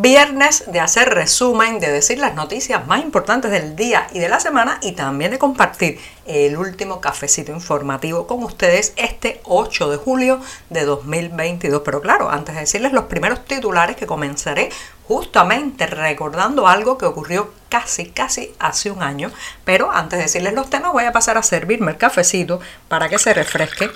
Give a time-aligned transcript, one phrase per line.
[0.00, 4.40] Viernes de hacer resumen, de decir las noticias más importantes del día y de la
[4.40, 10.40] semana y también de compartir el último cafecito informativo con ustedes este 8 de julio
[10.70, 11.82] de 2022.
[11.84, 14.70] Pero claro, antes de decirles los primeros titulares que comenzaré
[15.06, 19.30] justamente recordando algo que ocurrió casi, casi hace un año.
[19.66, 23.18] Pero antes de decirles los temas voy a pasar a servirme el cafecito para que
[23.18, 23.90] se refresque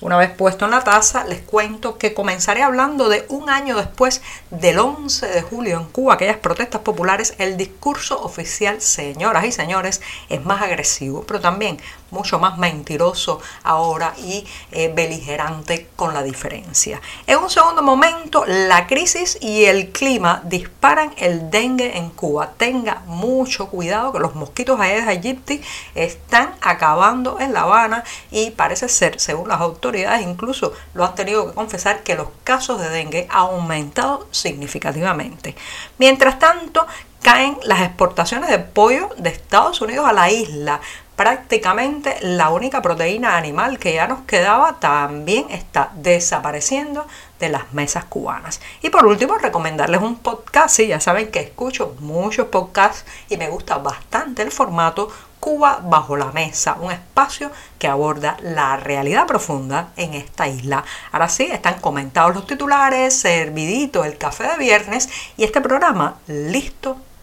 [0.00, 4.22] una vez puesto en la taza, les cuento que comenzaré hablando de un año después
[4.50, 10.00] del 11 de julio en Cuba, aquellas protestas populares, el discurso oficial, señoras y señores,
[10.28, 11.78] es más agresivo, pero también
[12.10, 17.00] mucho más mentiroso ahora y eh, beligerante con la diferencia.
[17.26, 22.52] En un segundo momento, la crisis y el clima disparan el dengue en Cuba.
[22.56, 25.60] Tenga mucho cuidado que los mosquitos Aedes aegypti
[25.94, 31.46] están acabando en La Habana y parece ser, según las autoridades, incluso lo han tenido
[31.46, 35.54] que confesar que los casos de dengue han aumentado significativamente.
[35.98, 36.86] Mientras tanto,
[37.22, 40.80] caen las exportaciones de pollo de Estados Unidos a la isla
[41.18, 47.08] prácticamente la única proteína animal que ya nos quedaba también está desapareciendo
[47.40, 48.60] de las mesas cubanas.
[48.82, 50.76] Y por último, recomendarles un podcast.
[50.76, 56.16] Sí, ya saben que escucho muchos podcasts y me gusta bastante el formato Cuba bajo
[56.16, 60.84] la mesa, un espacio que aborda la realidad profunda en esta isla.
[61.10, 66.96] Ahora sí, están comentados los titulares, servidito el café de viernes y este programa listo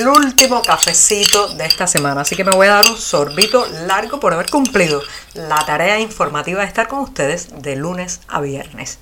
[0.00, 2.22] El último cafecito de esta semana.
[2.22, 5.02] Así que me voy a dar un sorbito largo por haber cumplido
[5.34, 8.98] la tarea informativa de estar con ustedes de lunes a viernes.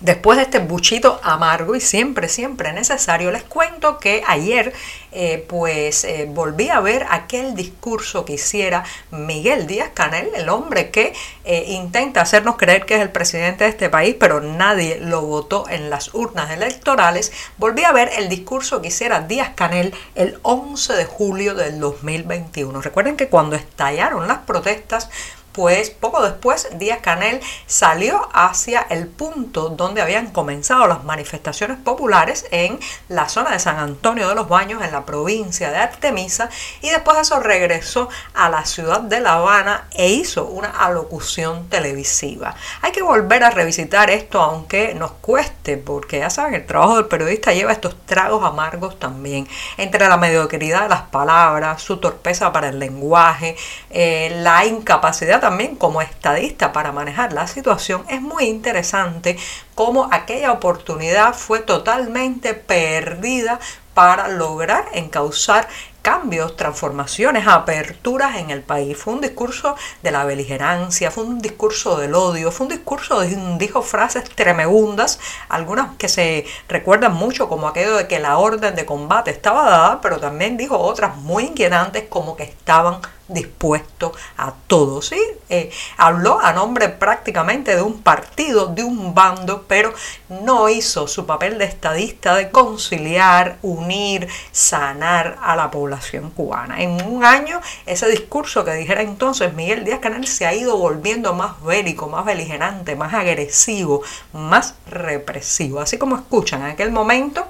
[0.00, 4.72] Después de este buchito amargo y siempre, siempre necesario, les cuento que ayer
[5.12, 10.90] eh, pues eh, volví a ver aquel discurso que hiciera Miguel Díaz Canel, el hombre
[10.90, 11.12] que
[11.44, 15.68] eh, intenta hacernos creer que es el presidente de este país, pero nadie lo votó
[15.68, 17.30] en las urnas electorales.
[17.58, 22.80] Volví a ver el discurso que hiciera Díaz Canel el 11 de julio del 2021.
[22.80, 25.10] Recuerden que cuando estallaron las protestas,
[25.52, 32.46] pues poco después Díaz Canel salió hacia el punto donde habían comenzado las manifestaciones populares
[32.50, 32.78] en
[33.08, 36.48] la zona de San Antonio de los Baños, en la provincia de Artemisa,
[36.80, 41.68] y después de eso regresó a la ciudad de La Habana e hizo una alocución
[41.68, 42.54] televisiva.
[42.82, 47.06] Hay que volver a revisitar esto, aunque nos cueste, porque ya saben, el trabajo del
[47.06, 52.68] periodista lleva estos tragos amargos también, entre la mediocridad de las palabras, su torpeza para
[52.68, 53.56] el lenguaje,
[53.90, 59.38] eh, la incapacidad también como estadista para manejar la situación, es muy interesante
[59.74, 63.58] cómo aquella oportunidad fue totalmente perdida
[63.94, 65.68] para lograr encauzar
[66.02, 68.96] cambios, transformaciones, aperturas en el país.
[68.96, 73.36] Fue un discurso de la beligerancia, fue un discurso del odio, fue un discurso de
[73.58, 78.86] dijo frases tremendas, algunas que se recuerdan mucho como aquello de que la orden de
[78.86, 83.00] combate estaba dada, pero también dijo otras muy inquietantes como que estaban
[83.32, 85.02] dispuesto a todo.
[85.02, 85.20] ¿sí?
[85.48, 89.92] Eh, habló a nombre prácticamente de un partido, de un bando, pero
[90.28, 96.82] no hizo su papel de estadista de conciliar, unir, sanar a la población cubana.
[96.82, 101.34] En un año, ese discurso que dijera entonces Miguel Díaz Canel se ha ido volviendo
[101.34, 104.02] más bélico, más beligerante, más agresivo,
[104.32, 105.80] más represivo.
[105.80, 107.46] Así como escuchan en aquel momento,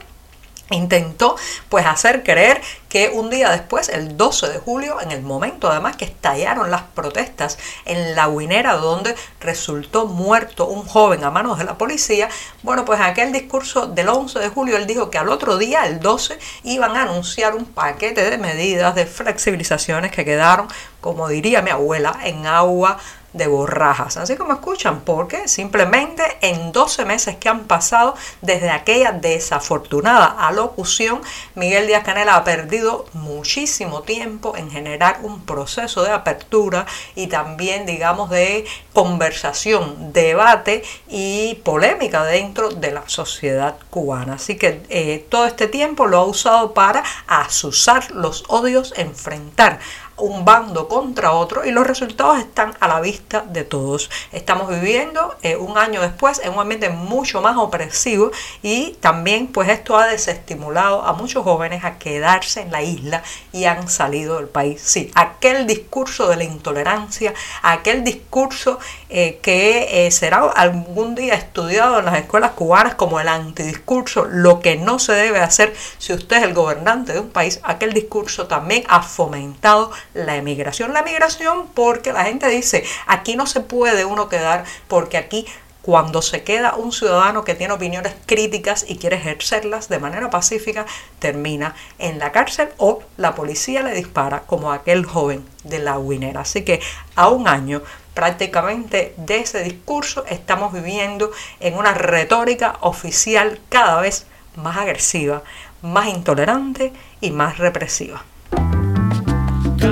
[0.71, 1.37] intentó
[1.69, 5.97] pues hacer creer que un día después, el 12 de julio, en el momento además
[5.97, 11.65] que estallaron las protestas en la Guinera donde resultó muerto un joven a manos de
[11.65, 12.29] la policía,
[12.63, 16.01] bueno, pues aquel discurso del 11 de julio él dijo que al otro día, el
[16.01, 20.67] 12, iban a anunciar un paquete de medidas de flexibilizaciones que quedaron,
[21.01, 22.99] como diría mi abuela, en agua
[23.33, 24.17] de borrajas.
[24.17, 31.21] Así como escuchan, porque simplemente en 12 meses que han pasado desde aquella desafortunada alocución,
[31.55, 37.87] Miguel Díaz Canel ha perdido muchísimo tiempo en generar un proceso de apertura y también,
[37.87, 44.35] digamos, de conversación, debate y polémica dentro de la sociedad cubana.
[44.35, 49.79] Así que eh, todo este tiempo lo ha usado para asusar los odios, enfrentar
[50.21, 54.11] un bando contra otro y los resultados están a la vista de todos.
[54.33, 58.31] Estamos viviendo eh, un año después en un ambiente mucho más opresivo
[58.63, 63.23] y también pues esto ha desestimulado a muchos jóvenes a quedarse en la isla
[63.53, 64.81] y han salido del país.
[64.83, 68.79] Sí, aquel discurso de la intolerancia, aquel discurso
[69.09, 74.61] eh, que eh, será algún día estudiado en las escuelas cubanas como el antidiscurso, lo
[74.61, 78.47] que no se debe hacer si usted es el gobernante de un país, aquel discurso
[78.47, 80.93] también ha fomentado la emigración.
[80.93, 85.47] La emigración porque la gente dice, aquí no se puede uno quedar porque aquí
[85.83, 90.85] cuando se queda un ciudadano que tiene opiniones críticas y quiere ejercerlas de manera pacífica,
[91.19, 96.43] termina en la cárcel o la policía le dispara como aquel joven de la Winera.
[96.43, 96.81] Así que
[97.17, 97.83] a un año
[98.15, 101.31] prácticamente de ese discurso estamos viviendo
[101.61, 104.27] en una retórica oficial cada vez
[104.57, 105.43] más agresiva,
[105.81, 106.93] más intolerante
[107.23, 108.23] y más represiva.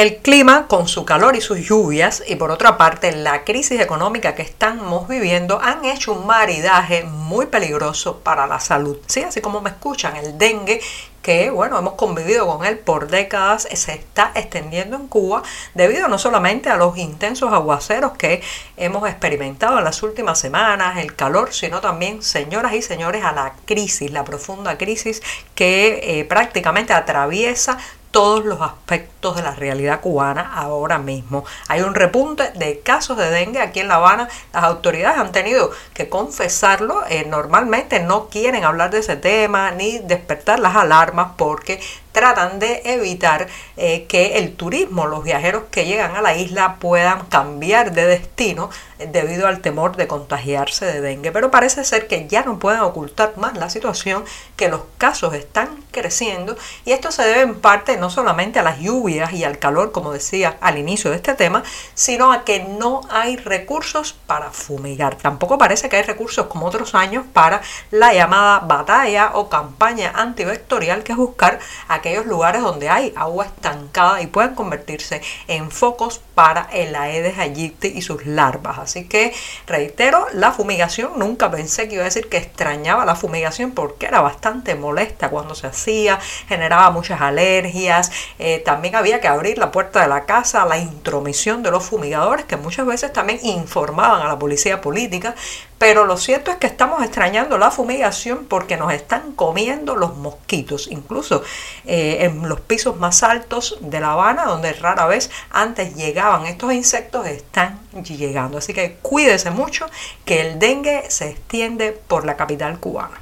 [0.00, 4.34] El clima, con su calor y sus lluvias, y por otra parte la crisis económica
[4.34, 8.96] que estamos viviendo, han hecho un maridaje muy peligroso para la salud.
[9.08, 10.80] Sí, así como me escuchan, el dengue
[11.20, 15.42] que, bueno, hemos convivido con él por décadas, se está extendiendo en Cuba
[15.74, 18.40] debido no solamente a los intensos aguaceros que
[18.78, 23.52] hemos experimentado en las últimas semanas, el calor, sino también, señoras y señores, a la
[23.66, 25.20] crisis, la profunda crisis
[25.54, 27.76] que eh, prácticamente atraviesa
[28.10, 31.44] todos los aspectos de la realidad cubana ahora mismo.
[31.68, 34.28] Hay un repunte de casos de dengue aquí en La Habana.
[34.54, 37.02] Las autoridades han tenido que confesarlo.
[37.08, 41.80] Eh, normalmente no quieren hablar de ese tema ni despertar las alarmas porque
[42.12, 43.46] tratan de evitar
[43.76, 48.70] eh, que el turismo, los viajeros que llegan a la isla puedan cambiar de destino
[48.98, 51.30] eh, debido al temor de contagiarse de dengue.
[51.30, 54.24] Pero parece ser que ya no pueden ocultar más la situación,
[54.56, 58.80] que los casos están creciendo y esto se debe en parte no solamente a las
[58.80, 61.62] lluvias y al calor, como decía al inicio de este tema,
[61.94, 65.16] sino a que no hay recursos para fumigar.
[65.16, 67.60] Tampoco parece que hay recursos como otros años para
[67.90, 71.58] la llamada batalla o campaña antivectorial, que es buscar
[71.88, 77.88] aquellos lugares donde hay agua estancada y pueden convertirse en focos para el Aedes aegypti
[77.88, 78.78] y sus larvas.
[78.78, 79.34] Así que
[79.66, 84.20] reitero, la fumigación, nunca pensé que iba a decir que extrañaba la fumigación porque era
[84.20, 86.18] bastante molesta cuando se hacía,
[86.48, 90.78] generaba muchas alergias, eh, también había que abrir la puerta de la casa a la
[90.78, 95.34] intromisión de los fumigadores que muchas veces también informaban a la policía política,
[95.78, 100.88] pero lo cierto es que estamos extrañando la fumigación porque nos están comiendo los mosquitos,
[100.90, 101.42] incluso
[101.86, 106.72] eh, en los pisos más altos de La Habana, donde rara vez antes llegaban estos
[106.72, 108.58] insectos, están llegando.
[108.58, 109.86] Así que cuídese mucho
[110.24, 113.18] que el dengue se extiende por la capital cubana.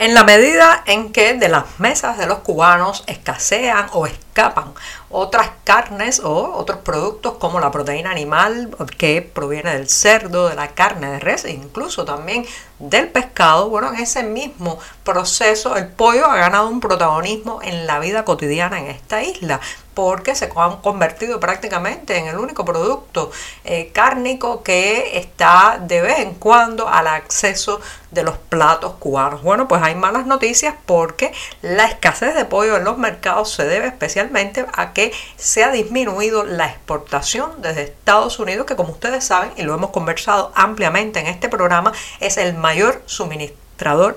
[0.00, 4.06] En la medida en que de las mesas de los cubanos escasean o
[4.40, 4.72] escapan
[5.10, 10.68] otras carnes o otros productos como la proteína animal que proviene del cerdo, de la
[10.68, 12.46] carne de res e incluso también
[12.78, 17.98] del pescado, bueno, en ese mismo proceso el pollo ha ganado un protagonismo en la
[17.98, 19.60] vida cotidiana en esta isla
[19.92, 23.30] porque se han convertido prácticamente en el único producto
[23.64, 27.80] eh, cárnico que está de vez en cuando al acceso
[28.10, 29.42] de los platos cubanos.
[29.42, 33.88] Bueno, pues hay malas noticias porque la escasez de pollo en los mercados se debe
[33.88, 34.29] especialmente
[34.74, 39.62] a que se ha disminuido la exportación desde Estados Unidos, que como ustedes saben, y
[39.62, 43.60] lo hemos conversado ampliamente en este programa, es el mayor suministro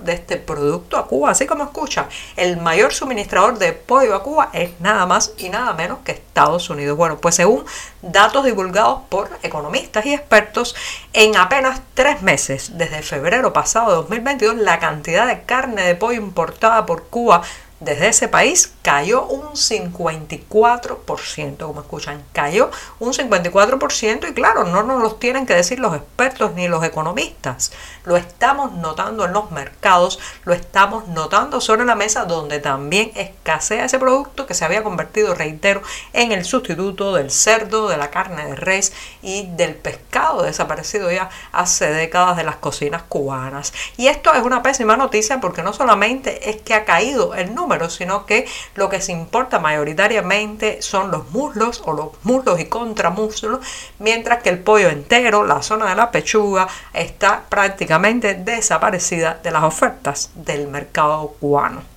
[0.02, 1.32] de este producto a Cuba.
[1.32, 5.72] Así como escucha, el mayor suministrador de pollo a Cuba es nada más y nada
[5.74, 6.98] menos que Estados Unidos.
[6.98, 7.64] Bueno, pues según
[8.02, 10.76] datos divulgados por economistas y expertos,
[11.14, 16.20] en apenas tres meses, desde febrero pasado de 2022, la cantidad de carne de pollo
[16.20, 17.42] importada por Cuba
[17.84, 25.02] desde ese país cayó un 54%, como escuchan, cayó un 54% y claro, no nos
[25.02, 27.72] lo tienen que decir los expertos ni los economistas,
[28.04, 33.86] lo estamos notando en los mercados, lo estamos notando sobre la mesa donde también escasea
[33.86, 35.82] ese producto que se había convertido, reitero,
[36.14, 41.30] en el sustituto del cerdo, de la carne de res y del pescado desaparecido ya
[41.52, 43.74] hace décadas de las cocinas cubanas.
[43.98, 47.73] Y esto es una pésima noticia porque no solamente es que ha caído el número,
[47.90, 53.60] sino que lo que se importa mayoritariamente son los muslos o los muslos y contramuslos,
[54.00, 59.64] mientras que el pollo entero, la zona de la pechuga, está prácticamente desaparecida de las
[59.64, 61.94] ofertas del mercado cubano.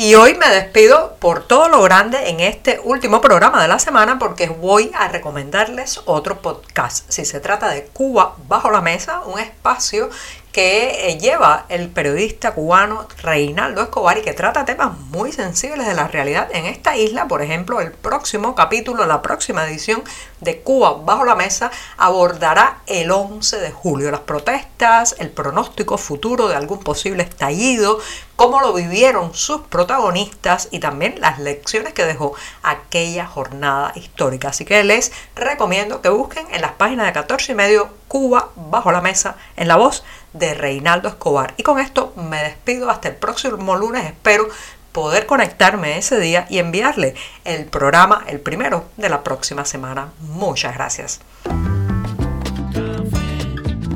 [0.00, 4.16] Y hoy me despido por todo lo grande en este último programa de la semana
[4.16, 7.10] porque voy a recomendarles otro podcast.
[7.10, 10.08] Si se trata de Cuba bajo la mesa, un espacio
[10.52, 15.94] que eh, lleva el periodista cubano Reinaldo Escobar y que trata temas muy sensibles de
[15.94, 17.28] la realidad en esta isla.
[17.28, 20.02] Por ejemplo, el próximo capítulo, la próxima edición
[20.40, 26.48] de Cuba bajo la mesa abordará el 11 de julio, las protestas, el pronóstico futuro
[26.48, 27.98] de algún posible estallido,
[28.38, 34.50] cómo lo vivieron sus protagonistas y también las lecciones que dejó aquella jornada histórica.
[34.50, 38.92] Así que les recomiendo que busquen en las páginas de 14 y medio Cuba bajo
[38.92, 40.04] la mesa en la voz
[40.34, 41.54] de Reinaldo Escobar.
[41.56, 44.04] Y con esto me despido hasta el próximo lunes.
[44.04, 44.46] Espero
[44.92, 50.12] poder conectarme ese día y enviarle el programa, el primero de la próxima semana.
[50.20, 51.20] Muchas gracias.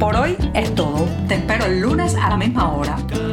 [0.00, 1.06] Por hoy es todo.
[1.28, 2.96] Te espero el lunes a la misma hora.